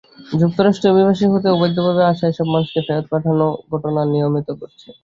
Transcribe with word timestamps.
যুক্তরাষ্ট্রে 0.39 0.91
অভিবাসী 0.93 1.25
হতে 1.27 1.47
অবৈধভাবে 1.51 2.03
আসা 2.11 2.25
এসব 2.27 2.47
মানুষকে 2.53 2.79
ফেরত 2.87 3.05
পাঠানোর 3.11 3.41
ঘটনা 3.71 4.01
নিয়মিত 4.11 4.47
ঘটছে। 4.59 4.89